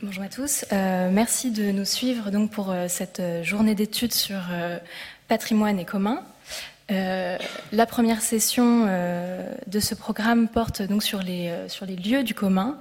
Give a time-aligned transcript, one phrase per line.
[0.00, 0.64] Bonjour à tous.
[0.72, 4.40] Euh, merci de nous suivre donc pour euh, cette euh, journée d'études sur
[5.26, 6.22] patrimoine et commun.
[6.88, 12.78] la première session de ce programme porte donc sur les, sur les lieux du commun.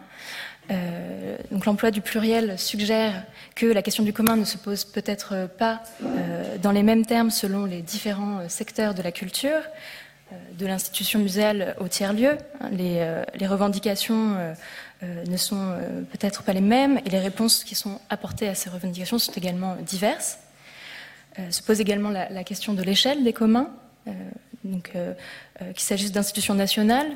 [1.51, 5.83] donc l'emploi du pluriel suggère que la question du commun ne se pose peut-être pas
[6.61, 9.61] dans les mêmes termes selon les différents secteurs de la culture,
[10.57, 12.37] de l'institution muséale au tiers-lieu.
[12.71, 13.05] Les,
[13.37, 14.37] les, revendications
[15.03, 18.69] ne sont euh, peut-être pas les mêmes et les réponses qui sont apportées à ces
[18.69, 20.39] revendications sont également diverses.
[21.37, 23.69] Euh, se pose également la, question de l'échelle des communs,
[24.63, 27.07] donc qu'il s'agisse d'institutions nationales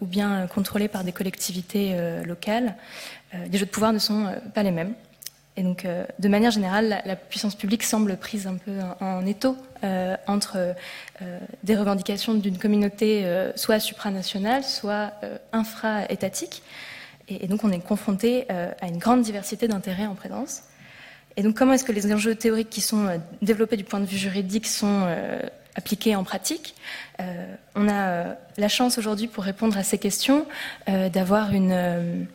[0.00, 1.94] ou bien contrôlées par des collectivités
[2.24, 2.74] locales.
[3.32, 4.94] les jeux de pouvoir ne sont pas les mêmes.
[5.56, 5.86] Et donc,
[6.18, 9.56] de manière générale, la, puissance publique semble prise un peu en, étau
[10.26, 10.74] entre
[11.64, 13.24] des revendications d'une communauté
[13.56, 15.12] soit supranationale, soit
[15.52, 16.62] infra-étatique.
[17.30, 20.62] Et, donc, on est confronté euh, à une grande diversité d'intérêts en présence.
[21.36, 24.04] Et donc, comment est-ce que les enjeux théoriques qui sont euh, développés du point de
[24.04, 25.40] vue juridique sont euh,
[25.76, 26.74] appliqués en pratique?
[27.76, 30.46] On a la chance aujourd'hui, pour répondre à ces questions,
[30.86, 32.26] d'avoir un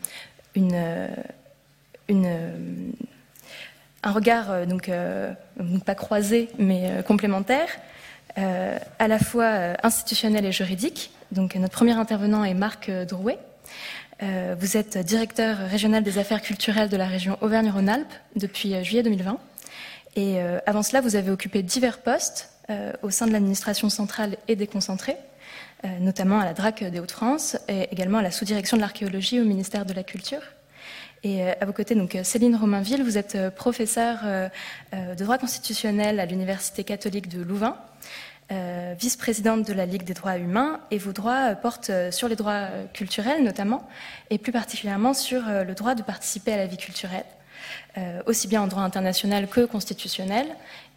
[4.03, 4.91] regard, donc,
[5.85, 7.67] pas croisé, mais complémentaire,
[8.35, 11.09] à la fois institutionnel et juridique.
[11.31, 13.39] Donc, notre premier intervenant est Marc Drouet.
[14.23, 19.03] Euh, vous êtes directeur régional des affaires culturelles de la région Auvergne-Rhône-Alpes depuis euh, juillet
[19.03, 19.37] 2020.
[20.15, 22.51] Et euh, avant cela, vous avez occupé divers postes
[23.03, 25.17] au sein de l'administration centrale et déconcentrée,
[25.99, 29.85] notamment à la DRAC des Hauts-de-France et également à la sous-direction de l'archéologie au ministère
[29.85, 30.41] de la Culture.
[31.21, 34.49] Et à vos côtés, donc Céline Romainville, vous êtes professeure
[34.93, 37.77] de droit constitutionnel à l'Université catholique de Louvain
[38.51, 42.27] euh, vice-présidente de la Ligue des droits humains, et vos droits euh, portent euh, sur
[42.27, 43.89] les droits culturels notamment,
[44.29, 47.25] et plus particulièrement sur le droit de participer à la vie culturelle,
[48.25, 50.45] aussi bien en droit international que constitutionnel,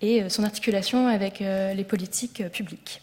[0.02, 3.00] et son articulation avec les politiques publiques.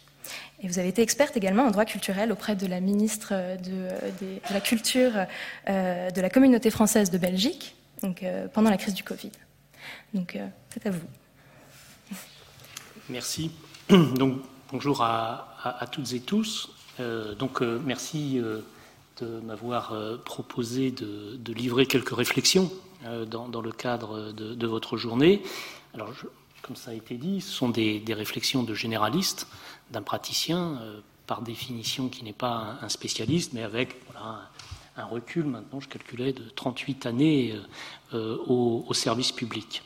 [0.62, 3.33] Et vous avez été experte également en droit culturel auprès de la ministre
[3.63, 3.88] de,
[4.51, 5.13] la Culture
[5.67, 9.31] de la communauté française de Belgique, donc, pendant la crise du Covid.
[10.13, 10.38] Donc,
[10.73, 11.07] c'est à vous.
[13.09, 13.51] Merci.
[13.90, 14.40] Donc,
[14.72, 16.72] bonjour à, toutes et tous.
[17.00, 18.62] Euh, donc, euh, merci euh,
[19.22, 19.94] de m'avoir
[20.25, 22.72] proposé de, livrer quelques réflexions
[23.28, 25.44] dans, le cadre de, votre journée.
[25.94, 26.12] Alors,
[26.63, 29.47] comme ça a été dit, ce sont des, réflexions de généraliste,
[29.91, 30.81] d'un praticien,
[31.28, 34.01] par définition qui n'est pas un, spécialiste, mais avec
[34.97, 37.56] un, recul, maintenant je calculais, de 38 années
[38.13, 39.84] au service public.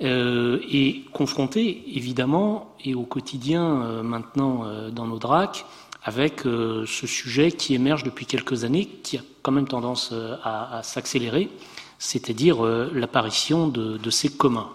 [0.00, 5.66] Euh, et confronté évidemment et au quotidien euh, maintenant euh, dans nos DRAC
[6.04, 11.50] avec ce sujet qui émerge depuis quelques années, qui a quand même tendance à, s'accélérer,
[11.98, 14.70] c'est-à-dire l'apparition de, ces communs.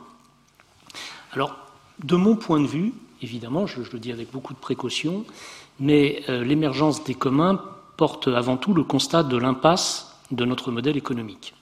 [1.32, 1.56] Alors,
[2.04, 5.26] de mon point de vue, évidemment, je le dis avec beaucoup de précaution,
[5.80, 7.60] mais l'émergence des communs
[7.98, 11.56] porte avant tout le constat de l'impasse de notre modèle économique.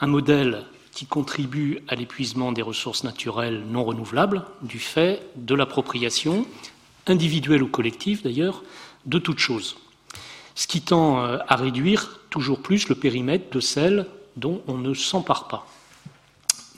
[0.00, 6.46] Un modèle qui contribue à l'épuisement des ressources naturelles non renouvelables du fait de l'appropriation,
[7.06, 8.62] individuelle ou collective d'ailleurs,
[9.04, 9.76] de toute chose.
[10.54, 14.06] Ce qui tend euh, à réduire toujours plus le périmètre de celles
[14.36, 15.66] dont on ne s'empare pas.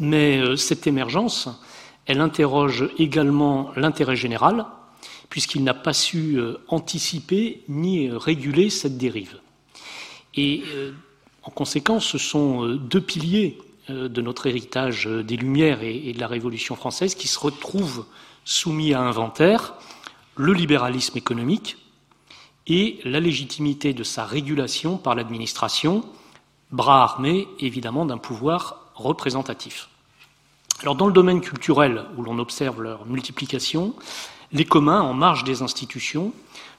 [0.01, 1.49] Mais euh, cette émergence,
[2.07, 4.65] elle interroge également l'intérêt général,
[5.29, 9.41] puisqu'il n'a pas su euh, anticiper ni réguler cette dérive.
[10.39, 10.65] Et
[11.43, 13.57] en conséquence, ce sont deux piliers
[13.89, 18.05] de notre héritage euh, des Lumières et de la Révolution française qui se retrouve
[18.45, 19.75] soumis à inventaire,
[20.37, 21.77] le libéralisme économique
[22.67, 26.05] et la légitimité de sa régulation par l'administration,
[26.71, 29.89] bras armé évidemment d'un pouvoir représentatif.
[30.83, 33.95] Alors dans le domaine culturel, où l'on observe leur multiplication,
[34.53, 36.33] les communs, en marge des institutions,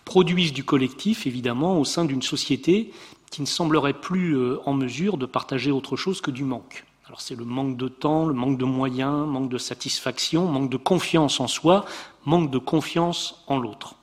[0.05, 2.91] produisent du collectif, évidemment, au sein d'une société
[3.31, 6.85] qui ne semblerait plus euh, en mesure de partager autre chose que du manque.
[7.07, 10.75] Alors c'est le manque de temps, le manque de moyens, manque de satisfaction, manque de
[10.75, 11.85] confiance en soi,
[12.25, 13.95] manque de confiance en l'autre.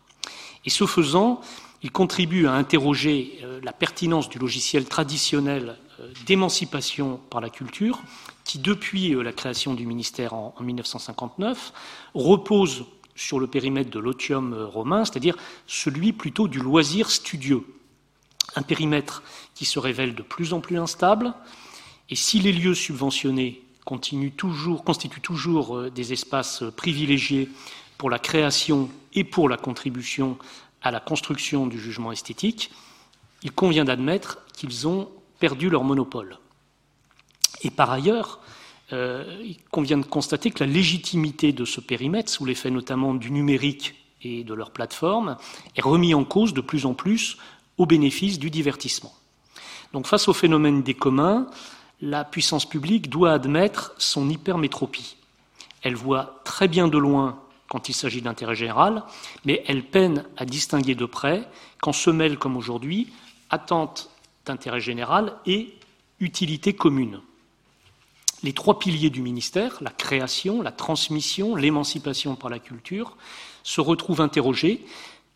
[0.65, 1.43] Et ce faisant,
[1.83, 8.01] il contribue à interroger euh, la pertinence du logiciel traditionnel euh, d'émancipation par la culture,
[8.43, 11.75] qui depuis euh, la création du ministère en 1959
[12.15, 12.87] repose
[13.17, 15.37] sur le périmètre de l'otium romain, c'est-à-dire
[15.67, 17.67] celui plutôt du loisir studieux.
[18.57, 19.23] Un périmètre
[19.55, 21.35] qui se révèle de plus en plus instable,
[22.11, 23.63] et si les lieux subventionnés
[24.37, 27.49] toujours, constituent toujours euh, des espaces euh, privilégiés
[27.99, 30.39] pour la création et pour la contribution
[30.83, 32.71] à la construction du jugement esthétique,
[33.43, 35.09] il convient d'admettre qu'ils ont
[35.39, 36.39] perdu leur monopole.
[37.63, 38.41] Et par ailleurs,
[38.93, 43.31] euh, il convient de constater que la légitimité de ce périmètre, sous l'effet notamment du
[43.31, 45.37] numérique et de leur plateforme,
[45.77, 47.39] est remise en cause de plus en plus
[47.79, 49.15] au bénéfice du divertissement.
[49.93, 51.47] Donc face au phénomène des communs,
[52.05, 55.17] la puissance publique doit admettre son hypermétropie.
[55.83, 59.05] Elle voit très bien de loin quand il s'agit d'intérêt général,
[59.47, 61.49] mais elle peine à distinguer de près
[61.81, 63.11] quand se mêlent, comme aujourd'hui,
[63.49, 64.11] attente
[64.45, 65.75] d'intérêt général et
[66.21, 67.23] utilité commune.
[68.43, 73.17] Les trois piliers du ministère, la création, la transmission, l'émancipation par la culture,
[73.63, 74.85] se retrouvent interrogés,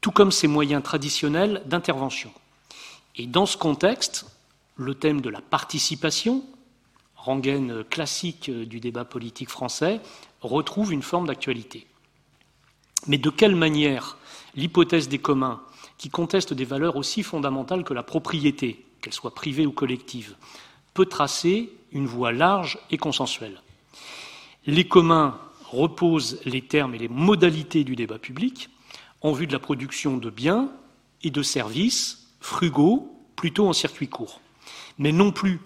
[0.03, 2.31] tout comme ses moyens traditionnels d'intervention.
[3.17, 4.27] Et dans ce contexte,
[4.77, 6.45] le thème de la participation,
[7.91, 10.01] classique du débat politique français,
[10.41, 11.87] retrouve une forme d'actualité.
[13.07, 14.17] Mais de quelle manière
[14.55, 15.61] l'hypothèse des communs,
[15.99, 20.37] qui conteste des valeurs aussi fondamentales que la propriété, qu'elle soit privée ou collective,
[20.95, 23.61] peut tracer une voie large et consensuelle?
[24.67, 25.39] Les communs
[25.71, 28.71] reposent les termes et les modalités du débat public
[29.21, 30.71] en vue de la production de biens
[31.23, 34.41] et de services frugaux, plutôt en circuit court,
[34.99, 35.61] mais non plus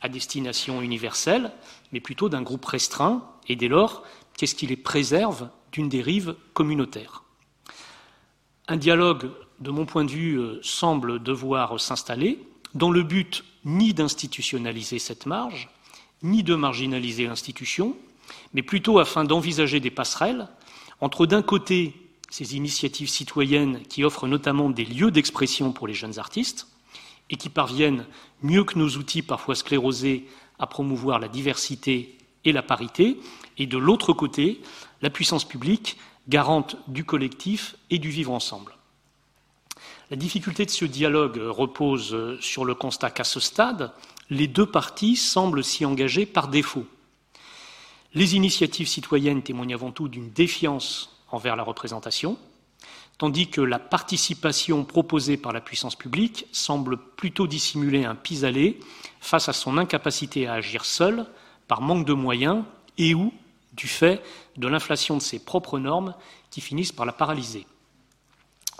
[0.00, 1.52] à destination universelle,
[1.92, 4.04] mais plutôt d'un groupe restreint, et dès lors,
[4.36, 7.24] qu'est-ce qui les préserve d'une dérive communautaire?
[8.68, 9.30] Un dialogue,
[9.60, 12.38] de mon point de vue, euh, semble devoir s'installer,
[12.74, 15.68] dans le but ni d'institutionnaliser cette marge,
[16.22, 17.96] ni de marginaliser l'institution,
[18.52, 20.48] mais plutôt afin d'envisager des passerelles
[21.00, 21.94] entre, d'un côté,
[22.30, 26.66] ces initiatives citoyennes qui offrent notamment des lieux d'expression pour les jeunes artistes
[27.30, 28.06] et qui parviennent,
[28.42, 30.26] mieux que nos outils parfois sclérosés,
[30.58, 33.18] à promouvoir la diversité et la parité,
[33.58, 34.60] et de l'autre côté,
[35.02, 35.96] la puissance publique,
[36.28, 38.74] garante du collectif et du vivre ensemble.
[40.10, 43.92] La difficulté de ce dialogue repose sur le constat qu'à ce stade,
[44.30, 46.86] les deux parties semblent s'y engager par défaut.
[48.14, 52.38] Les initiatives citoyennes témoignent avant tout d'une défiance envers la représentation,
[53.18, 58.78] tandis que la participation proposée par la puissance publique semble plutôt dissimuler un pis-aller
[59.20, 61.26] face à son incapacité à agir seule
[61.66, 62.64] par manque de moyens
[62.96, 63.32] et ou
[63.72, 64.22] du fait
[64.56, 66.14] de l'inflation de ses propres normes
[66.50, 67.66] qui finissent par la paralyser.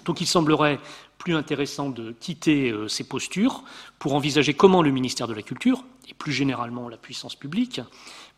[0.04, 0.78] Donc il semblerait
[1.18, 3.64] plus intéressant de quitter euh, ces postures
[3.98, 7.80] pour envisager comment le ministère de la Culture, et plus généralement la puissance publique,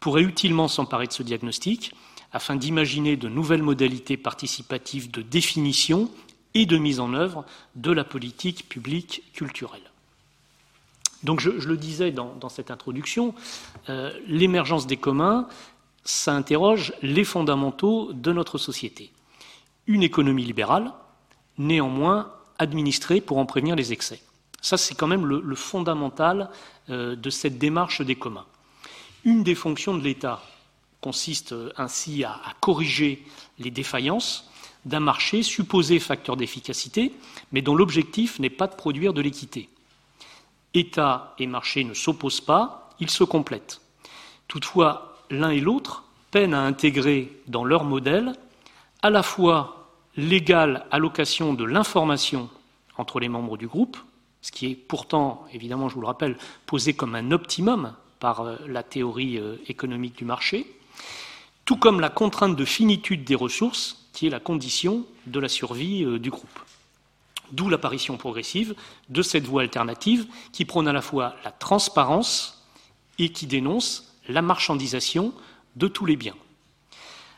[0.00, 1.94] pourrait utilement s'emparer de ce diagnostic
[2.32, 6.10] afin d'imaginer de nouvelles modalités participatives de définition
[6.54, 7.44] et de mise en œuvre
[7.76, 9.82] de la politique publique culturelle.
[11.22, 13.34] Donc je, le disais dans, cette introduction,
[13.88, 15.48] euh, l'émergence des communs
[16.04, 19.10] ça interroge les fondamentaux de notre société.
[19.86, 20.92] Une économie libérale,
[21.58, 24.20] néanmoins administrée pour en prévenir les excès.
[24.60, 26.50] Ça, c'est quand même le, fondamental
[26.90, 28.46] euh, de cette démarche des communs.
[29.24, 30.42] Une des fonctions de l'État
[31.00, 33.24] consiste euh, ainsi à, corriger
[33.58, 34.50] les défaillances
[34.84, 37.12] d'un marché supposé facteur d'efficacité,
[37.52, 39.68] mais dont l'objectif n'est pas de produire de l'équité.
[40.72, 43.80] État et marché ne s'opposent pas, ils se complètent.
[44.48, 48.34] Toutefois, l'un et l'autre peinent à intégrer dans leur modèle
[49.02, 52.48] à la fois l'égale allocation de l'information
[52.96, 53.96] entre les membres du groupe,
[54.42, 56.36] ce qui est pourtant, évidemment, je vous le rappelle,
[56.66, 60.66] posé comme un optimum par euh, la théorie euh, économique du marché,
[61.70, 66.02] tout comme la contrainte de finitude des ressources, qui est la condition de la survie
[66.04, 66.58] euh, du groupe.
[67.52, 68.74] D'où l'apparition progressive
[69.08, 72.66] de cette voie alternative qui prône à la fois la transparence
[73.20, 75.32] et qui dénonce la marchandisation
[75.76, 76.34] de tous les biens.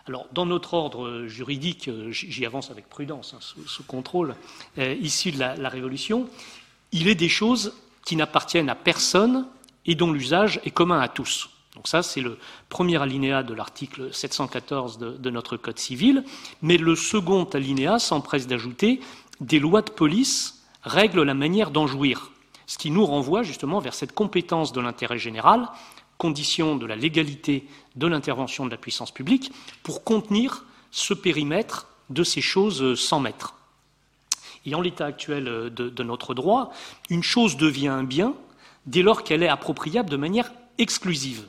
[0.07, 4.35] Alors, dans notre ordre juridique, euh, j'y avance avec prudence, hein, sous, contrôle,
[4.79, 6.27] euh, issu de la, Révolution,
[6.91, 7.75] il est des choses
[8.07, 9.47] qui n'appartiennent à personne
[9.85, 11.51] et dont l'usage est commun à tous.
[11.75, 12.39] Donc ça, c'est le
[12.69, 16.25] premier alinéa de l'article 714 de, de, notre Code civil,
[16.61, 19.01] mais le second alinéa s'empresse d'ajouter
[19.41, 22.31] des lois de police règlent la manière d'en jouir,
[22.67, 25.69] ce qui nous renvoie justement vers cette compétence de l'intérêt général
[26.23, 29.51] conditions de la légalité de l'intervention de la puissance publique
[29.83, 33.57] pour contenir ce périmètre de ces choses sans maître.
[34.65, 36.73] Et en l'état actuel de, notre droit,
[37.11, 38.35] une chose devient un bien
[38.87, 41.45] dès lors qu'elle est appropriable de manière exclusive.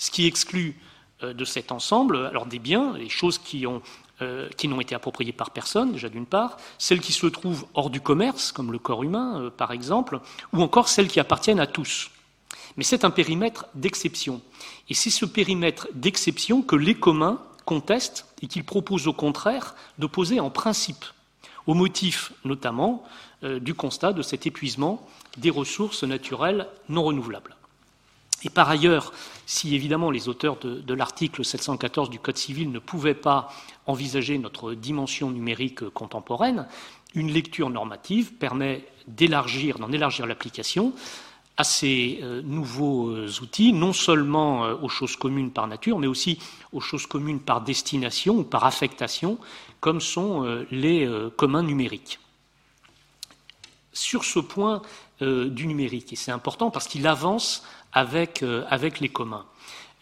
[0.00, 0.76] Ce qui exclut
[1.22, 3.82] euh, de cet ensemble, alors des biens, les choses qui ont
[4.22, 7.88] euh, qui n'ont été appropriées par personne, déjà d'une part, celles qui se trouvent hors
[7.88, 10.20] du commerce, comme le corps humain, euh, par exemple,
[10.52, 12.10] ou encore celles qui appartiennent à tous.
[12.76, 14.40] Mais c'est un périmètre d'exception.
[14.88, 20.06] Et c'est ce périmètre d'exception que les communs contestent et qu'ils proposent au contraire de
[20.06, 21.04] poser en principe,
[21.66, 23.04] au motif notamment
[23.42, 25.06] du constat de cet épuisement
[25.38, 27.56] des ressources naturelles non renouvelables.
[28.44, 29.12] Et par ailleurs,
[29.46, 33.52] si évidemment les auteurs de, l'article 714 du Code civil ne pouvaient pas
[33.86, 36.66] envisager notre dimension numérique contemporaine,
[37.14, 40.94] une lecture normative permet d'élargir, d'en élargir l'application
[41.56, 46.06] à ces euh, nouveaux euh, outils, non seulement euh, aux choses communes par nature, mais
[46.06, 46.38] aussi
[46.72, 49.38] aux choses communes par destination ou par affectation,
[49.80, 52.20] comme sont les communs numériques.
[53.94, 54.82] Sur ce point
[55.20, 59.44] du numérique, et c'est important parce qu'il avance avec, avec les communs,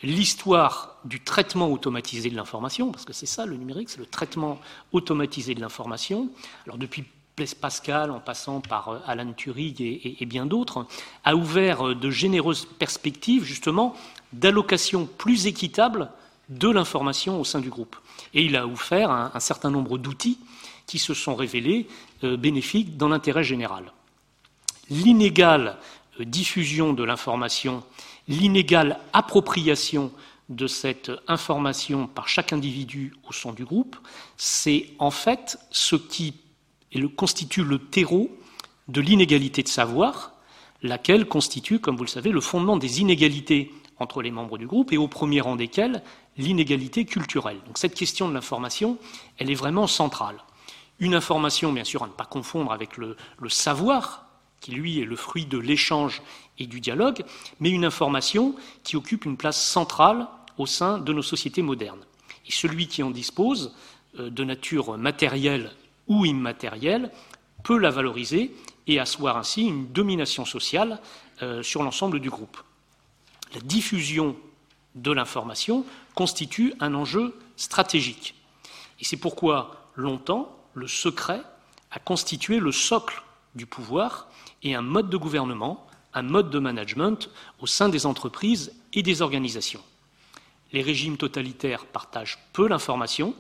[0.03, 4.61] l'histoire du traitement automatisé de l'information, parce que c'est ça le numérique, c'est le traitement
[4.93, 6.29] automatisé de l'information.
[6.67, 7.05] Alors depuis
[7.47, 10.87] Pascal, en passant par euh, Alan Turing et, bien d'autres,
[11.25, 13.95] a ouvert euh, de généreuses perspectives justement
[14.33, 16.11] d'allocation plus équitable
[16.49, 17.97] de l'information au sein du groupe.
[18.35, 20.39] Et il a offert un, certain nombre d'outils
[20.87, 21.87] qui se sont révélés
[22.25, 23.85] euh, bénéfiques dans l'intérêt général.
[24.91, 25.77] L'inégale
[26.25, 27.83] diffusion de l'information,
[28.27, 30.13] l'inégale appropriation
[30.49, 33.97] de cette information par chaque individu au sein du groupe,
[34.37, 36.35] c'est en fait ce qui
[37.17, 38.31] constitue le terreau
[38.89, 40.33] de l'inégalité de savoir,
[40.83, 44.93] laquelle constitue, comme vous le savez, le fondement des inégalités entre les membres du groupe,
[44.93, 46.03] et au premier rang desquelles
[46.37, 47.59] l'inégalité culturelle.
[47.67, 48.97] Donc cette question de l'information,
[49.39, 50.37] elle est vraiment centrale.
[51.01, 53.17] Une information, bien sûr, à ne pas confondre avec le
[53.49, 54.28] savoir,
[54.61, 56.23] qui lui est le fruit de l'échange
[56.59, 57.25] et du dialogue,
[57.61, 62.05] mais une information qui occupe une place centrale au sein de nos sociétés modernes.
[62.47, 63.75] Et celui qui en dispose,
[64.19, 65.71] euh, de nature matérielle
[66.09, 67.11] ou immatérielle,
[67.63, 68.55] peut la valoriser
[68.87, 71.01] et asseoir ainsi une domination sociale
[71.43, 72.59] euh, sur l'ensemble du groupe.
[73.55, 74.37] La diffusion
[74.95, 75.85] de l'information
[76.15, 78.35] constitue un enjeu stratégique.
[79.01, 81.43] Et c'est pourquoi, longtemps, le secret
[81.91, 83.23] a constitué le socle
[83.55, 84.29] du pouvoir
[84.63, 89.23] et un mode de gouvernement, un mode de management au sein des entreprises et des
[89.23, 89.83] organisations.
[90.73, 93.35] Les régimes totalitaires partagent peu l'information,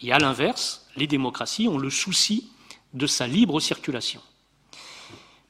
[0.00, 2.50] et à l'inverse, les démocraties ont le souci
[2.94, 4.20] de sa libre circulation.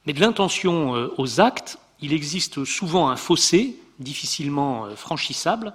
[0.05, 5.73] Mais de l'intention euh, aux actes, il existe souvent un fossé difficilement euh, franchissable.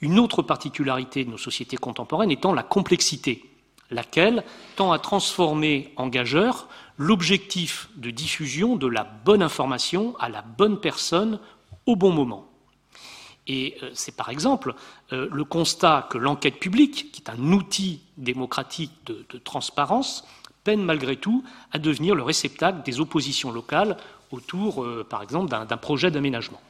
[0.00, 3.44] Une autre particularité de nos sociétés contemporaines étant la complexité,
[3.90, 4.44] laquelle
[4.76, 6.68] tend à transformer en gageur
[7.00, 11.40] l'objectif de diffusion de la bonne information à la bonne personne
[11.86, 12.46] au bon moment.
[13.46, 14.74] Et euh, c'est par exemple
[15.14, 20.28] euh, le constat que l'enquête publique, qui est un outil démocratique de, transparence,
[20.62, 21.42] peine malgré tout
[21.72, 23.96] à devenir le réceptacle des oppositions locales
[24.30, 26.60] autour, euh, par exemple, d'un projet d'aménagement.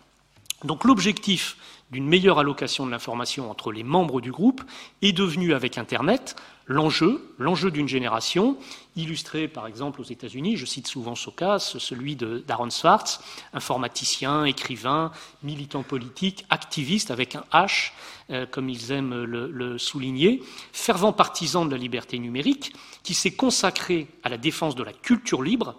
[0.62, 1.56] Donc l'objectif
[1.90, 4.62] d'une meilleure allocation de l'information entre les membres du groupe
[5.02, 6.37] est devenu, avec Internet,
[6.71, 8.57] l'enjeu, l'enjeu d'une génération,
[8.95, 13.21] illustré par exemple aux États-Unis, je cite souvent ce cas, celui d'Aaron Swartz,
[13.53, 15.11] informaticien, écrivain,
[15.43, 17.91] militant politique, activiste avec un H,
[18.31, 22.73] euh, comme ils aiment le, souligner, fervent partisan de la liberté numérique,
[23.03, 25.75] qui s'est consacré à la défense de la culture libre,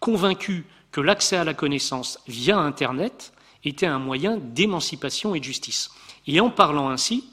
[0.00, 5.90] convaincu que l'accès à la connaissance via Internet était un moyen d'émancipation et de justice.
[6.26, 7.28] Et en parlant ainsi,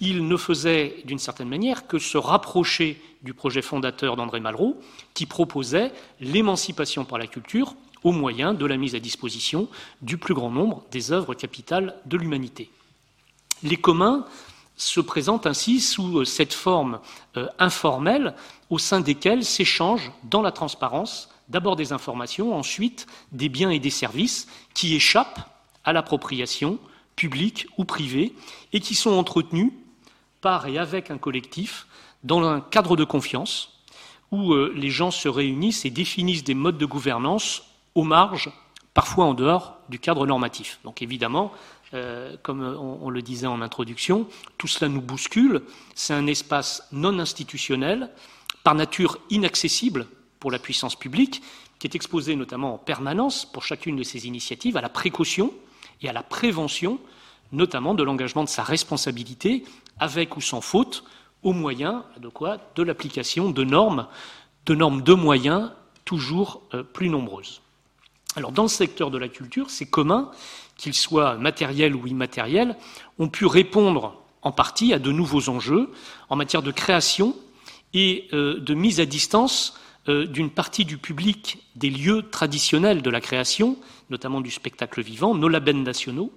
[0.00, 4.78] il ne faisait d'une certaine manière que se rapprocher du projet fondateur d'André Malraux,
[5.14, 7.74] qui proposait l'émancipation par la culture
[8.04, 9.68] au moyen de la mise à disposition
[10.02, 12.70] du plus grand nombre des œuvres capitales de l'humanité.
[13.62, 14.24] Les communs
[14.76, 17.00] se présentent ainsi sous cette forme
[17.36, 18.34] euh, informelle
[18.68, 23.90] au sein desquelles s'échangent dans la transparence d'abord des informations, ensuite des biens et des
[23.90, 25.48] services qui échappent
[25.84, 26.78] à l'appropriation
[27.14, 28.34] publique ou privée
[28.72, 29.72] et qui sont entretenus
[30.40, 31.86] par et avec un collectif
[32.24, 33.72] dans un cadre de confiance
[34.32, 37.62] où euh, les gens se réunissent et définissent des modes de gouvernance
[37.94, 38.50] aux marges,
[38.94, 40.80] parfois en dehors du cadre normatif.
[40.84, 41.52] Donc évidemment,
[41.94, 44.26] euh, comme on, le disait en introduction,
[44.58, 45.62] tout cela nous bouscule.
[45.94, 48.10] C'est un espace non institutionnel,
[48.64, 50.08] par nature inaccessible
[50.40, 51.42] pour la puissance publique,
[51.78, 55.52] qui est exposé notamment en permanence pour chacune de ces initiatives à la précaution
[56.02, 56.98] et à la prévention,
[57.52, 59.64] notamment de l'engagement de sa responsabilité,
[59.98, 61.04] avec ou sans faute,
[61.42, 64.06] au moyen de l'application de normes,
[64.66, 65.70] de normes de moyens
[66.04, 67.60] toujours euh, plus nombreuses.
[68.36, 70.30] Alors, dans le secteur de la culture, c'est commun,
[70.76, 72.76] qu'ils soient matériels ou immatériels,
[73.18, 75.90] ont pu répondre en partie à de nouveaux enjeux
[76.28, 77.34] en matière de création
[77.94, 83.10] et euh, de mise à distance euh, d'une partie du public des lieux traditionnels de
[83.10, 83.76] la création,
[84.10, 86.32] notamment du spectacle vivant, nos labels nationaux,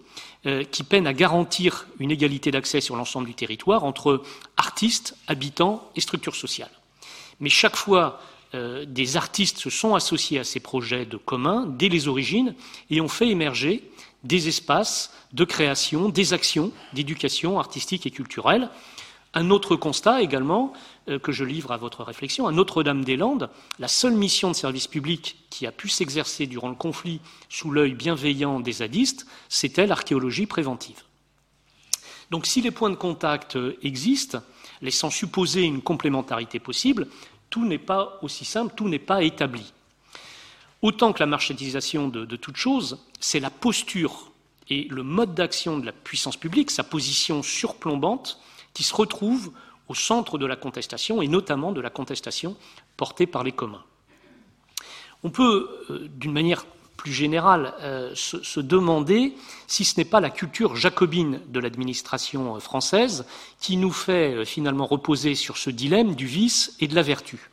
[0.45, 4.23] euh, qui peinent à garantir une égalité d'accès sur l'ensemble du territoire entre
[4.57, 6.71] artistes, habitants et structures sociales.
[7.39, 8.19] Mais chaque fois,
[8.55, 12.55] euh, des artistes se sont associés à ces projets de commun dès les origines
[12.89, 13.83] et ont fait émerger
[14.23, 18.69] des espaces de création, des actions d'éducation artistique et culturelle.
[19.33, 20.73] Un autre constat également
[21.07, 25.37] euh, que je livre à votre réflexion, à Notre-Dame-des-Landes, la seule mission de service public
[25.49, 31.03] qui a pu s'exercer durant le conflit sous l'œil bienveillant des zadistes, c'était l'archéologie préventive.
[32.31, 34.41] Donc si les points de contact euh, existent,
[34.81, 37.07] laissant supposer une complémentarité possible,
[37.49, 39.73] tout n'est pas aussi simple, tout n'est pas établi.
[40.81, 44.31] Autant que la marchandisation de, de toute chose, c'est la posture
[44.69, 48.39] et le mode d'action de la puissance publique, sa position surplombante,
[48.79, 49.51] qui se retrouve
[49.89, 52.55] au centre de la contestation, et notamment de la contestation
[52.95, 53.83] portée par les communs.
[55.21, 59.35] On peut, euh, d'une manière plus générale, euh, se, demander
[59.67, 63.25] si ce n'est pas la culture jacobine de l'administration euh, française
[63.59, 67.49] qui nous fait finalement reposer sur ce dilemme du vice et de la vertu.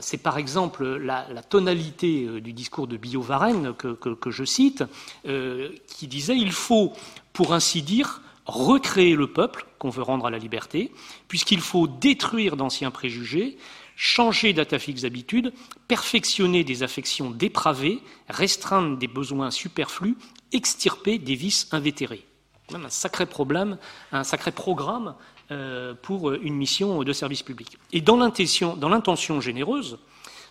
[0.00, 4.84] C'est par exemple la, tonalité du discours de Biot-Varenne que, que, je cite,
[5.24, 6.92] qui disait il faut,
[7.32, 10.92] pour ainsi dire, recréer le peuple qu'on veut rendre à la liberté,
[11.28, 13.56] puisqu'il faut détruire d'anciens préjugés,
[13.96, 15.52] changer d'atafixes habitudes,
[15.88, 20.16] perfectionner des affections dépravées, restreindre des besoins superflus,
[20.52, 22.24] extirper des vices invétérés.
[22.74, 23.78] Un sacré problème,
[24.12, 25.14] un sacré programme
[25.50, 27.78] euh, pour une mission de service public.
[27.92, 29.98] Et dans l'intention généreuse,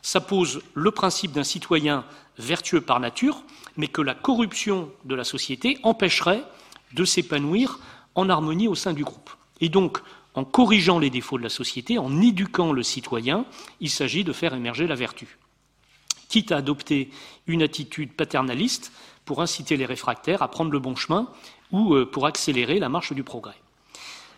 [0.02, 2.06] ça pose le principe d'un citoyen
[2.38, 3.44] vertueux par nature,
[3.78, 6.44] mais que la corruption de la société empêcherait
[6.94, 7.80] de s'épanouir
[8.16, 9.30] en harmonie au sein du groupe.
[9.60, 10.00] Et donc,
[10.34, 13.46] en corrigeant les défauts de la société, en éduquant le citoyen,
[13.80, 15.38] il s'agit de faire émerger la vertu.
[16.30, 17.10] Quitte à adopter
[17.48, 18.92] une attitude paternaliste
[19.26, 21.28] pour inciter les réfractaires à prendre le bon chemin
[21.72, 23.60] ou euh, pour accélérer la marche du progrès.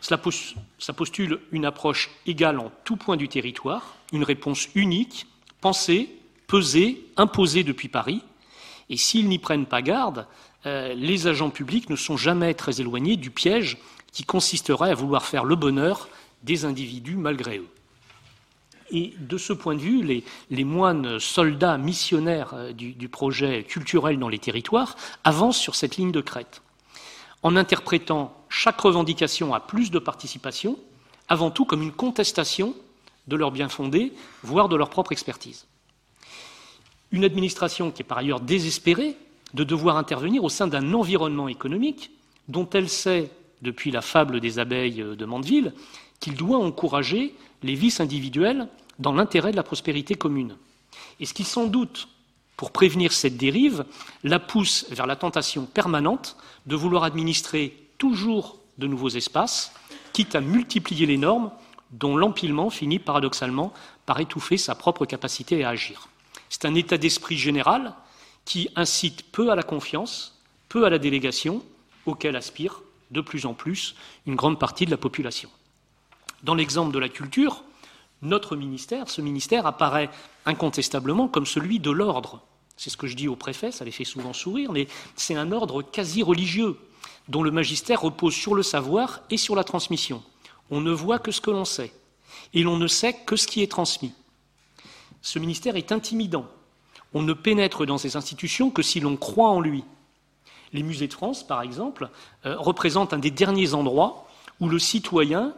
[0.01, 5.27] Cela postule une approche égale en tout point du territoire, une réponse unique,
[5.61, 6.09] pensée,
[6.47, 8.21] pesée, imposée depuis Paris,
[8.89, 10.27] et s'ils n'y prennent pas garde,
[10.65, 13.77] euh, les agents publics ne sont jamais très éloignés du piège
[14.11, 16.07] qui consisterait à vouloir faire le bonheur
[16.43, 17.67] des individus malgré eux.
[18.91, 24.19] Et de ce point de vue, les, moines soldats missionnaires euh, du, du, projet culturel
[24.19, 26.61] dans les territoires avancent sur cette ligne de crête,
[27.41, 30.77] en interprétant chaque revendication à plus de participation,
[31.27, 32.75] avant tout comme une contestation
[33.27, 35.65] de leur bien fondé, voire de leur propre expertise.
[37.11, 39.15] Une administration qui est par ailleurs désespérée
[39.53, 42.11] de devoir intervenir au sein d'un environnement économique
[42.47, 45.73] dont elle sait, depuis la fable des abeilles de Mandeville,
[46.19, 48.67] qu'il doit encourager les vices individuels
[48.99, 50.57] dans l'intérêt de la prospérité commune.
[51.19, 52.09] Et ce qui, sans doute,
[52.57, 53.85] pour prévenir cette dérive,
[54.23, 56.35] la pousse vers la tentation permanente
[56.65, 59.71] de vouloir administrer toujours de nouveaux espaces,
[60.13, 61.51] quitte à multiplier les normes
[61.91, 63.73] dont l'empilement finit paradoxalement
[64.05, 66.09] par étouffer sa propre capacité à agir.
[66.49, 67.93] C'est un état d'esprit général
[68.45, 71.63] qui incite peu à la confiance, peu à la délégation,
[72.05, 75.49] auquel aspire de plus en plus une grande partie de la population.
[76.43, 77.63] Dans l'exemple de la culture,
[78.21, 80.09] notre ministère, ce ministère apparaît
[80.45, 82.41] incontestablement comme celui de l'ordre.
[82.75, 85.51] C'est ce que je dis au préfet, ça les fait souvent sourire, mais c'est un
[85.51, 86.77] ordre quasi religieux,
[87.27, 90.23] dont le magistère repose sur le savoir et sur la transmission.
[90.71, 91.93] On ne voit que ce que l'on sait,
[92.53, 94.13] et l'on ne sait que ce qui est transmis.
[95.21, 96.47] Ce ministère est intimidant,
[97.13, 99.83] on ne pénètre dans ces institutions que si l'on croit en lui.
[100.73, 102.09] Les musées de France, par exemple,
[102.45, 104.27] euh, représentent un des derniers endroits
[104.59, 105.53] où le citoyen,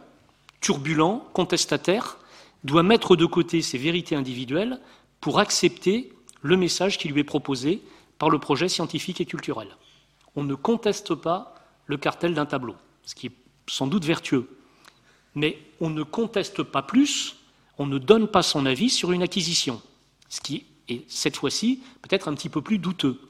[0.60, 2.18] turbulent, contestataire,
[2.64, 4.80] doit mettre de côté ses vérités individuelles
[5.20, 7.82] pour accepter le message qui lui est proposé
[8.18, 9.68] par le projet scientifique et culturel.
[10.34, 11.54] On ne conteste pas
[11.86, 13.32] le cartel d'un tableau, ce qui est
[13.68, 14.48] sans doute vertueux,
[15.34, 17.36] mais on ne conteste pas plus,
[17.78, 19.80] on ne donne pas son avis sur une acquisition,
[20.28, 23.20] ce qui et cette fois-ci peut-être un petit peu plus douteux.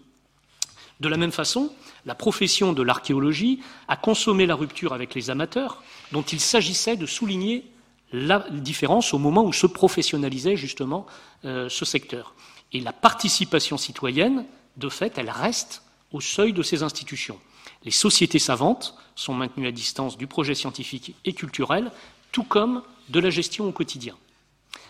[1.00, 1.72] De la même façon,
[2.06, 7.06] la profession de l'archéologie a consommé la rupture avec les amateurs, dont il s'agissait de
[7.06, 7.66] souligner
[8.12, 11.06] la différence au moment où se professionnalisait justement
[11.44, 12.34] euh, ce secteur.
[12.72, 17.38] Et la participation citoyenne, de fait, elle reste au seuil de ces institutions.
[17.84, 21.90] Les sociétés savantes sont maintenues à distance du projet scientifique et culturel,
[22.32, 24.16] tout comme de la gestion au quotidien.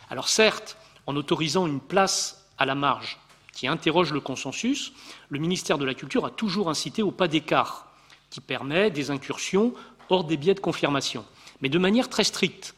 [0.08, 0.76] Alors certes,
[1.06, 3.18] en autorisant une place à la marge
[3.52, 4.92] qui interroge le consensus,
[5.30, 7.90] le ministère de la Culture a toujours incité au pas d'écart,
[8.28, 9.72] qui permet des incursions
[10.10, 11.24] hors des biais de confirmation,
[11.62, 12.74] mais de manière très stricte,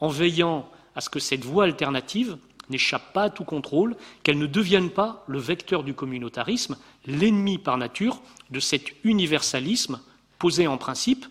[0.00, 2.38] en veillant à ce que cette voie alternative
[2.70, 7.76] n'échappe pas à tout contrôle, qu'elle ne devienne pas le vecteur du communautarisme, l'ennemi par
[7.76, 10.00] nature de cet universalisme
[10.38, 11.26] posé en principe,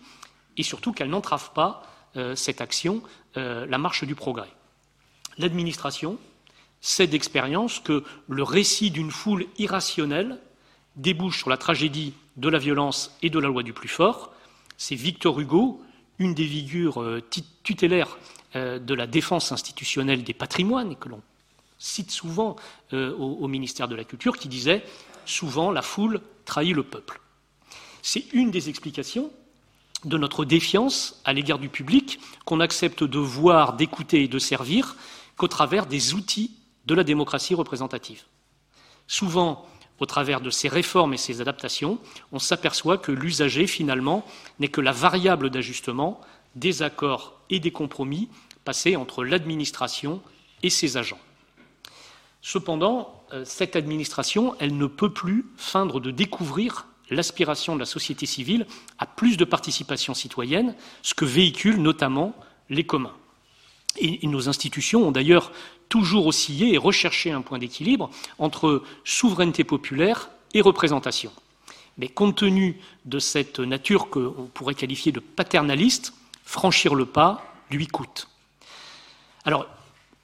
[0.56, 1.82] et surtout qu'elle n'entrave pas
[2.16, 3.02] euh, cette action,
[3.36, 4.52] euh, la marche du progrès.
[5.36, 6.16] L'administration,
[6.84, 10.38] sait d'expérience que le récit d'une foule irrationnelle
[10.96, 14.34] débouche sur la tragédie de la violence et de la loi du plus fort.
[14.76, 15.82] C'est Victor Hugo,
[16.18, 17.22] une des figures euh,
[17.62, 18.18] tutélaires
[18.54, 21.22] euh, de la défense institutionnelle des patrimoines, que l'on
[21.78, 22.54] cite souvent
[22.92, 24.84] euh, au, ministère de la Culture, qui disait
[25.24, 27.18] souvent la foule trahit le peuple.
[28.02, 29.30] C'est une des explications
[30.04, 34.96] de notre défiance à l'égard du public qu'on accepte de voir, d'écouter et de servir
[35.38, 36.50] qu'au travers des outils
[36.86, 38.22] de la démocratie représentative.
[39.06, 39.66] Souvent,
[40.00, 41.98] au travers de ces réformes et ces adaptations,
[42.32, 44.24] on s'aperçoit que l'usager, finalement,
[44.58, 46.20] n'est que la variable d'ajustement
[46.56, 48.28] des accords et des compromis
[48.64, 50.20] passés entre l'administration
[50.62, 51.18] et ses agents.
[52.40, 58.26] Cependant, euh, cette administration, elle ne peut plus feindre de découvrir l'aspiration de la société
[58.26, 58.66] civile
[58.98, 62.34] à plus de participation citoyenne, ce que véhiculent notamment
[62.70, 63.14] les communs.
[63.98, 65.52] Et nos institutions ont d'ailleurs
[65.88, 71.30] toujours oscillé et recherché un point d'équilibre entre souveraineté populaire et représentation.
[71.98, 76.12] Mais compte tenu de cette nature qu'on pourrait qualifier de paternaliste,
[76.44, 78.28] franchir le pas lui coûte.
[79.44, 79.66] Alors,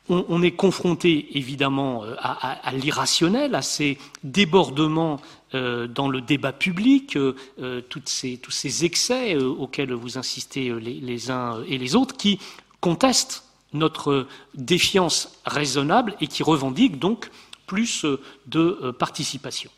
[0.08, 5.20] on, est confronté évidemment euh, à, l'irrationnel, à ces débordements
[5.54, 11.78] euh, dans le débat public, euh, tous ces excès auxquels vous insistez les, uns et
[11.78, 12.40] les autres, qui
[12.80, 17.30] contestent notre défiance raisonnable et qui revendiquent donc
[17.66, 18.04] plus
[18.46, 19.70] de participation.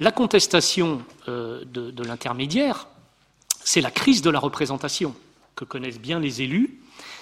[0.00, 2.86] La contestation de l'intermédiaire,
[3.62, 5.14] c'est la crise de la représentation
[5.56, 6.80] que connaissent bien les élus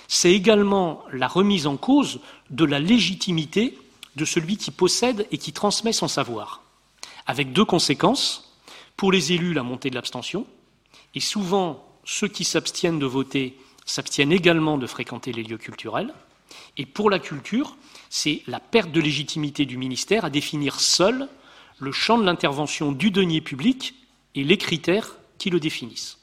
[0.08, 3.78] c'est également la remise en cause de la légitimité
[4.16, 6.62] de celui qui possède et qui transmet son savoir,
[7.26, 8.42] avec deux conséquences.
[8.96, 10.46] Pour les élus, la montée de l'abstention,
[11.14, 16.12] et souvent ceux qui s'abstiennent de voter s'abstiennent également de fréquenter les lieux culturels.
[16.76, 17.76] Et pour la culture,
[18.10, 21.28] c'est la perte de légitimité du ministère à définir seul
[21.78, 23.94] le champ de l'intervention du denier public
[24.34, 26.18] et les critères qui le définissent.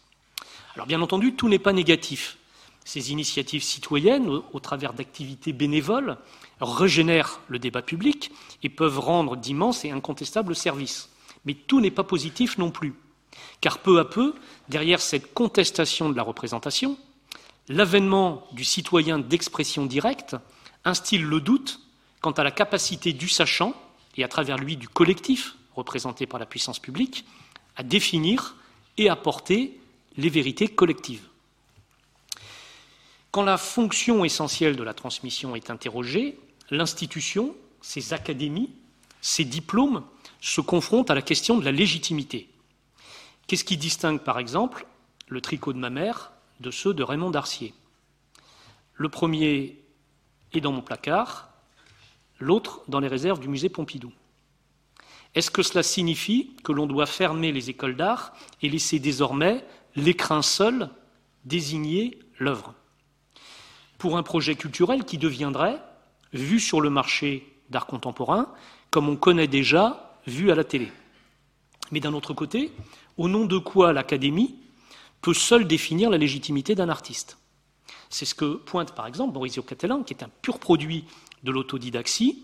[0.75, 2.37] Alors bien entendu, tout n'est pas négatif.
[2.85, 6.17] Ces initiatives citoyennes, au, travers d'activités bénévoles,
[6.59, 11.09] régénèrent le débat public et peuvent rendre d'immenses et incontestables services.
[11.45, 12.93] Mais tout n'est pas positif non plus,
[13.61, 14.33] car peu à peu,
[14.69, 16.97] derrière cette contestation de la représentation,
[17.69, 20.35] l'avènement du citoyen d'expression directe
[20.85, 21.79] instille le doute
[22.21, 23.73] quant à la capacité du sachant,
[24.15, 27.25] et à travers lui du collectif représenté par la puissance publique,
[27.75, 28.55] à définir
[28.97, 29.79] et à porter
[30.17, 31.27] les vérités collectives.
[33.31, 38.69] Quand la fonction essentielle de la transmission est interrogée, l'institution, ses académies,
[39.21, 40.03] ses diplômes
[40.39, 42.47] se confrontent à la question de la légitimité.
[43.47, 44.85] Qu'est-ce qui distingue, par exemple,
[45.27, 46.32] le tricot de ma mère
[46.63, 47.73] de ceux de Raymond Darcier
[48.95, 49.83] Le premier
[50.53, 51.49] est dans mon placard,
[52.39, 54.11] l'autre dans les réserves du musée Pompidou.
[55.35, 60.41] Est-ce que cela signifie que l'on doit fermer les écoles d'art et laisser désormais l'écrin
[60.41, 60.89] seul
[61.43, 62.73] désigner l'œuvre?
[63.97, 65.81] Pour un projet culturel qui deviendrait,
[66.31, 68.53] vu sur le marché d'art contemporain,
[68.89, 70.91] comme on connaît déjà, vu à la télé.
[71.91, 72.71] Mais d'un autre côté,
[73.17, 74.62] au nom de quoi l'Académie
[75.23, 77.37] peut seule définir la légitimité d'un artiste
[78.09, 81.05] C'est ce que pointe par exemple Maurizio Cattelan, qui est un pur produit
[81.43, 82.43] de l'autodidaxie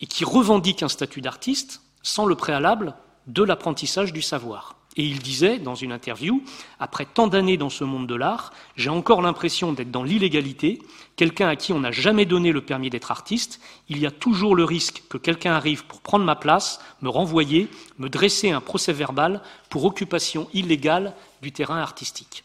[0.00, 2.94] et qui revendique un statut d'artiste sans le préalable
[3.26, 4.76] de l'apprentissage du savoir.
[4.96, 6.42] Et il disait dans une interview,
[6.80, 10.82] après tant d'années dans ce monde de l'art, j'ai encore l'impression d'être dans l'illégalité,
[11.14, 14.56] quelqu'un à qui on n'a jamais donné le permis d'être artiste, il y a toujours
[14.56, 18.92] le risque que quelqu'un arrive pour prendre ma place, me renvoyer, me dresser un procès
[18.92, 22.44] verbal pour occupation illégale du terrain artistique.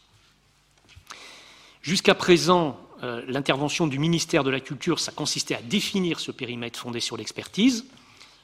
[1.82, 6.78] Jusqu'à présent, euh, l'intervention du ministère de la Culture, ça consistait à définir ce périmètre
[6.78, 7.84] fondé sur l'expertise,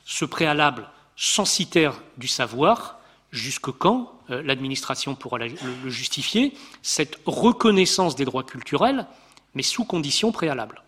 [0.04, 2.98] ce préalable censitaire du savoir,
[3.30, 9.06] jusque quand euh, l'administration pourra le justifier, cette reconnaissance des droits culturels,
[9.54, 10.82] mais sous conditions préalables.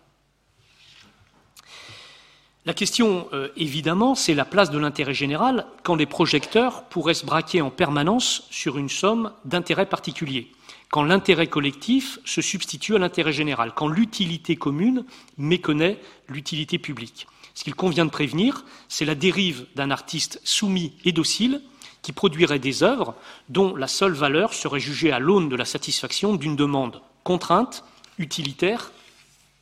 [2.65, 7.25] La question, euh, évidemment, c'est la place de l'intérêt général quand les projecteurs pourraient se
[7.25, 10.51] braquer en permanence sur une somme d'intérêt particulier,
[10.89, 15.05] quand l'intérêt collectif se substitue à l'intérêt général, quand l'utilité commune
[15.37, 17.27] méconnaît l'utilité publique.
[17.53, 21.61] Ce qu'il convient de prévenir, c'est la dérive d'un artiste soumis et docile
[22.01, 23.13] qui produirait des œuvres
[23.47, 27.83] dont la seule valeur serait jugée à l'aune de la satisfaction d'une demande contrainte,
[28.17, 28.91] utilitaire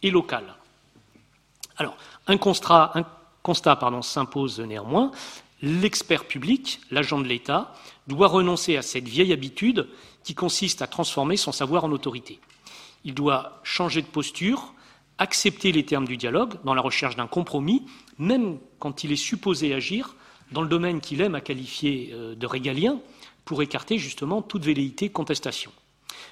[0.04, 0.56] et locale.
[1.78, 2.94] Alors, un constat,
[4.02, 5.12] s'impose néanmoins.
[5.62, 7.74] L'expert public, l'agent de l'État,
[8.08, 9.88] doit renoncer à cette vieille habitude
[10.24, 12.40] qui consiste à transformer son savoir en autorité.
[13.06, 14.74] Il doit changer de posture,
[15.18, 17.84] accepter les termes du dialogue dans la recherche d'un compromis,
[18.18, 20.16] même quand il est supposé agir
[20.52, 23.00] dans le domaine qu'il aime à qualifier euh, de régalien,
[23.46, 25.72] pour écarter justement toute velléité contestation,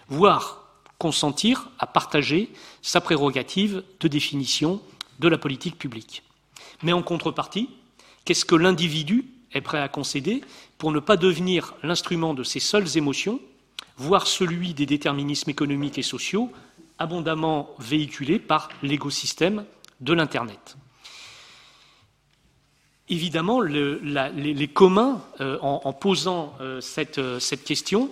[0.07, 0.63] voire
[0.97, 2.49] consentir à partager
[2.81, 4.81] sa prérogative de définition
[5.21, 6.23] de la politique publique.
[6.83, 7.69] Mais en contrepartie,
[8.25, 10.41] qu'est-ce que l'individu est prêt à concéder
[10.77, 13.39] pour ne pas devenir l'instrument de ses seules émotions,
[13.97, 16.51] voire celui des déterminismes économiques et sociaux
[16.97, 19.63] abondamment véhiculés par l'écosystème
[20.01, 20.75] de l'Internet?
[23.09, 26.79] Évidemment, les, communs, euh, en, posant euh,
[27.17, 28.09] euh, cette, question,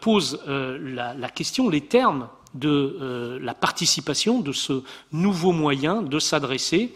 [0.00, 4.82] posent la, la, question, les termes de la participation de ce
[5.12, 6.92] nouveau moyen de s'adresser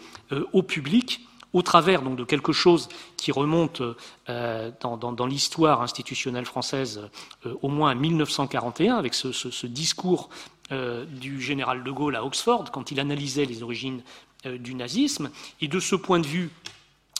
[0.53, 1.21] au public
[1.55, 3.81] au travers de quelque chose qui remonte
[4.27, 7.09] euh, dans, l'histoire institutionnelle française
[7.45, 10.29] euh, au moins à 1941, avec ce, discours
[10.73, 14.01] euh, du général de Gaulle à Oxford, quand il analysait les origines
[14.43, 15.31] du nazisme.
[15.61, 16.51] Et de ce point de vue,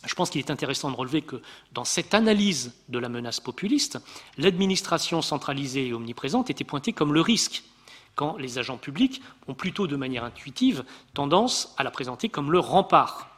[0.06, 4.00] je pense qu'il est intéressant de relever que dans cette analyse de la menace populiste,
[4.38, 7.64] l'administration centralisée et omniprésente était pointée comme le risque,
[8.16, 12.60] quand les agents publics ont plutôt de manière intuitive tendance à la présenter comme le
[12.60, 13.30] rempart.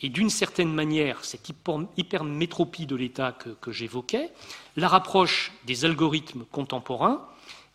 [0.00, 1.50] Et d'une certaine manière, cette
[1.96, 4.30] hypermétropie de l'État que, j'évoquais
[4.76, 7.26] la rapproche des algorithmes contemporains.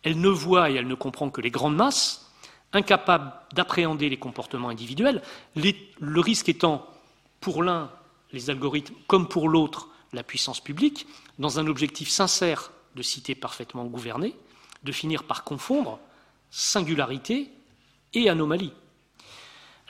[0.02, 2.30] Elle ne voit et elle ne comprend que les grandes masses,
[2.72, 5.22] incapables d'appréhender les comportements individuels,
[5.54, 6.86] le risque étant,
[7.40, 7.90] pour l'un,
[8.32, 11.06] les algorithmes, comme pour l'autre, la puissance publique,
[11.38, 14.34] dans un objectif sincère de cité parfaitement gouvernée,
[14.82, 15.98] de finir par confondre
[16.56, 17.50] singularité
[18.12, 18.72] et anomalie.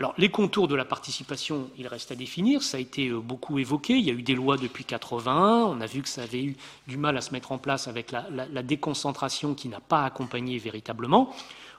[0.00, 2.62] Alors, les contours de la participation, il reste à définir.
[2.62, 3.98] Ça a été euh, beaucoup évoqué.
[3.98, 5.66] Il y a eu des lois depuis 81.
[5.66, 6.56] On a vu que ça avait eu
[6.88, 10.58] du mal à se mettre en place avec la, la déconcentration qui n'a pas accompagné
[10.58, 11.34] véritablement.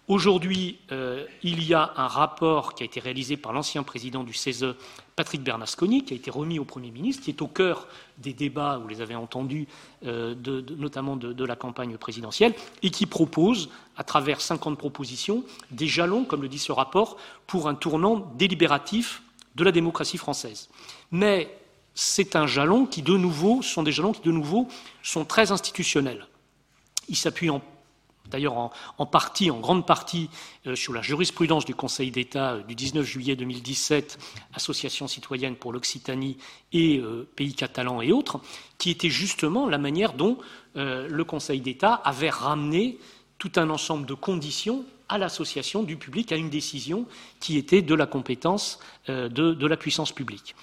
[0.08, 4.34] Aujourd'hui, euh, il y a un rapport qui a été réalisé par l'ancien président du
[4.34, 4.76] CESE,
[5.16, 7.88] Patrick Bernasconi, qui a été remis au Premier ministre, qui est au cœur
[8.20, 9.68] des débats, vous les avez entendus,
[10.06, 10.36] euh,
[10.78, 16.44] notamment de, la campagne présidentielle, et qui propose, à travers 50 propositions, des jalons, comme
[16.44, 19.24] le dit ce rapport, pour un tournant délibératif
[19.56, 20.70] de la démocratie française.
[21.10, 21.58] Mais
[21.96, 24.68] c'est un jalon qui, de nouveau, sont des jalons qui, de nouveau,
[25.02, 26.28] sont très institutionnels.
[27.10, 27.62] Il s'appuie en
[28.30, 30.30] d'ailleurs en, partie, en grande partie,
[30.68, 34.18] euh, sur la jurisprudence du Conseil d'État euh, du 19 juillet 2017,
[34.54, 36.38] Association citoyenne pour l'Occitanie
[36.74, 38.40] et euh, Pays catalan et autres,
[38.78, 40.38] qui était justement la manière dont
[40.78, 42.98] le Conseil d'État avait ramené
[43.38, 47.06] tout un ensemble de conditions à l'association du public à une décision
[47.40, 50.54] qui était de la compétence de la puissance publique.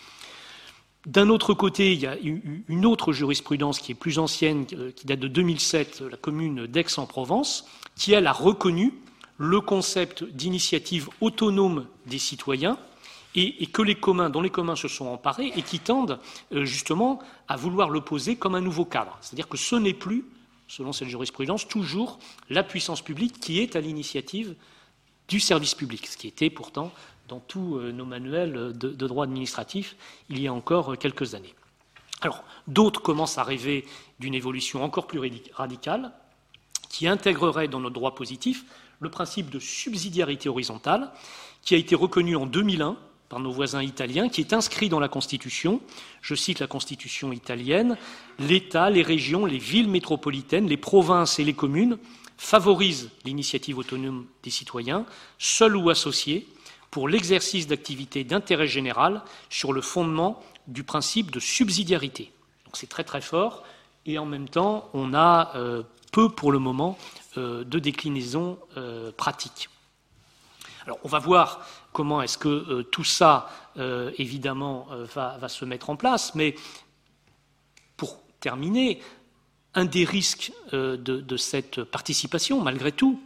[1.06, 5.04] D'un autre côté, il y a une autre jurisprudence qui est plus ancienne, euh, qui
[5.06, 8.94] date de 2007, la commune d'Aix-en-Provence, qui, elle, a reconnu
[9.36, 12.78] le concept d'initiative autonome des citoyens
[13.34, 16.20] et, que les communs, dont les communs se sont emparés et qui tendent
[16.52, 19.18] euh, justement à vouloir le poser comme un nouveau cadre.
[19.20, 20.24] C'est-à-dire que ce n'est plus,
[20.68, 24.54] selon cette jurisprudence, toujours la puissance publique qui est à l'initiative
[25.28, 26.92] du service public, ce qui était pourtant
[27.32, 29.96] dans tous euh, nos manuels de, droit administratif
[30.28, 31.54] il y a encore quelques années.
[32.20, 33.86] Alors, d'autres commencent à rêver
[34.20, 35.18] d'une évolution encore plus
[35.54, 36.12] radicale
[36.90, 38.66] qui intégrerait dans notre droit positif
[39.00, 41.10] le principe de subsidiarité horizontale
[41.62, 42.98] qui a été reconnu en 2001
[43.30, 45.80] par nos voisins italiens, qui est inscrit dans la Constitution.
[46.20, 47.96] Je cite la Constitution italienne.
[48.38, 51.96] L'État, les régions, les villes métropolitaines, les provinces et les communes
[52.36, 55.06] favorisent l'initiative autonome des citoyens,
[55.38, 56.46] seuls ou associés,
[56.92, 62.30] pour l'exercice d'activités d'intérêt général sur le fondement du principe de subsidiarité.
[62.66, 63.64] Donc c'est très très fort
[64.04, 66.98] et en même temps on a euh, peu pour le moment
[67.38, 69.70] euh, de déclinaisons euh, pratiques.
[70.84, 73.50] Alors on va voir comment est-ce que tout ça
[74.18, 76.56] évidemment va, se mettre en place, mais
[77.96, 79.00] pour terminer,
[79.74, 83.20] un des risques de cette participation, malgré tout,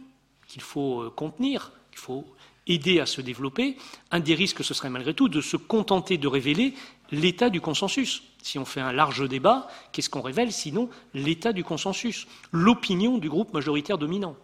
[0.47, 2.25] qu'il faut contenir, qu'il faut
[2.67, 3.77] aider à se développer,
[4.11, 6.73] un des risques, ce serait malgré tout de se contenter de révéler
[7.11, 8.23] l'état du consensus.
[8.41, 13.29] Si on fait un large débat, qu'est-ce qu'on révèle sinon l'état du consensus, l'opinion du
[13.29, 14.35] groupe majoritaire dominant?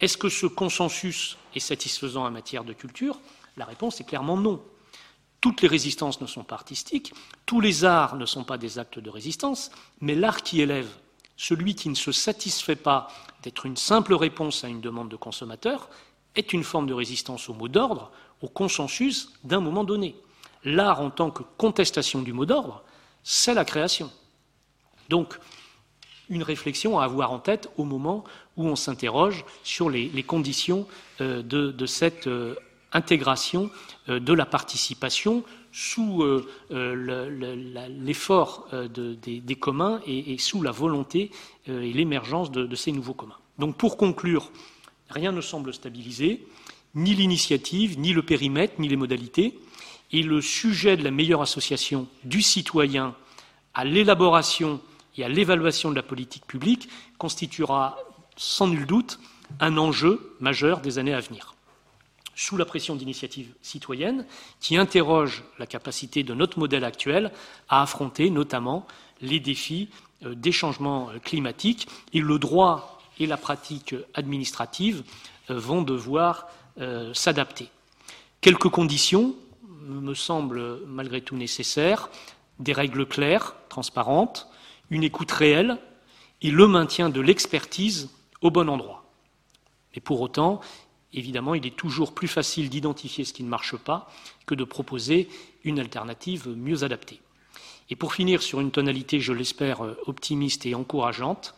[0.00, 3.20] Est-ce que ce consensus est satisfaisant en matière de culture?
[3.56, 4.62] La réponse est clairement non.
[5.40, 7.12] Toutes les résistances ne sont pas artistiques,
[7.44, 10.88] tous les arts ne sont pas des actes de résistance, mais l'art qui élève,
[11.36, 13.08] celui qui ne se satisfait pas
[13.42, 15.90] d'être une simple réponse à une demande de consommateur,
[16.36, 18.10] est une forme de résistance au mot d'ordre,
[18.42, 20.16] au consensus d'un moment donné.
[20.64, 22.82] L'art en tant que contestation du mot d'ordre,
[23.22, 24.10] c'est la création.
[25.08, 25.38] Donc,
[26.30, 28.24] une réflexion à avoir en tête au moment
[28.56, 30.86] où on s'interroge sur les, conditions
[31.20, 32.54] euh, de, cette euh,
[32.92, 33.70] intégration
[34.08, 36.22] de la participation sous
[36.70, 41.32] l'effort des, communs et, sous la volonté
[41.66, 43.38] et l'émergence de ces nouveaux communs.
[43.58, 44.50] Donc pour conclure,
[45.14, 46.44] rien ne semble stabiliser,
[46.94, 49.58] ni l'initiative, ni le périmètre, ni les modalités,
[50.12, 53.14] et le sujet de la meilleure association du citoyen
[53.74, 54.80] à l'élaboration
[55.16, 57.96] et à l'évaluation de la politique publique constituera
[58.36, 59.18] sans nul doute
[59.60, 61.54] un enjeu majeur des années à venir.
[62.36, 64.26] Sous la pression d'initiatives citoyennes
[64.60, 67.30] qui interrogent la capacité de notre modèle actuel
[67.68, 68.86] à affronter notamment
[69.20, 69.88] les défis
[70.24, 75.02] euh, des changements climatiques et le droit et la pratique administrative
[75.50, 76.48] euh, vont devoir
[76.80, 77.68] euh, s'adapter.
[78.40, 79.34] Quelques conditions
[79.86, 82.08] me semblent malgré tout nécessaires
[82.58, 84.48] des règles claires, transparentes,
[84.90, 85.78] une écoute réelle
[86.42, 88.10] et le maintien de l'expertise
[88.42, 89.04] au bon endroit.
[89.94, 90.60] Mais pour autant,
[91.12, 94.10] évidemment, il est toujours plus facile d'identifier ce qui ne marche pas
[94.46, 95.28] que de proposer
[95.64, 97.20] une alternative mieux adaptée.
[97.90, 101.54] Et pour finir sur une tonalité, je l'espère, optimiste et encourageante,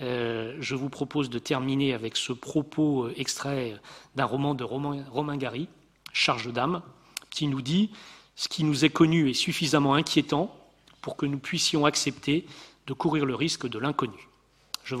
[0.00, 3.80] euh, je vous propose de terminer avec ce propos euh, extrait
[4.16, 5.68] d'un roman de Romain Gary,
[6.12, 6.82] Charge d'âme,
[7.30, 7.90] qui nous dit
[8.36, 10.54] ce qui nous est connu est suffisamment inquiétant
[11.00, 12.46] pour que nous puissions accepter
[12.86, 14.28] de courir le risque de l'inconnu.
[14.82, 14.96] Je